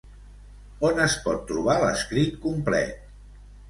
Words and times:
On 0.89 1.03
es 1.05 1.19
pot 1.27 1.45
trobar 1.53 1.79
l'escrit 1.85 2.43
complet? 2.49 3.09